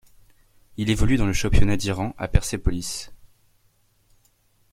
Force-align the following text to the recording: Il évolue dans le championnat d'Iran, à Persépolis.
Il 0.77 0.89
évolue 0.89 1.15
dans 1.17 1.27
le 1.27 1.33
championnat 1.33 1.77
d'Iran, 1.77 2.15
à 2.17 2.27
Persépolis. 2.27 3.11